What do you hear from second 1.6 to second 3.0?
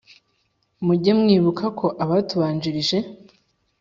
ko abatubanjirije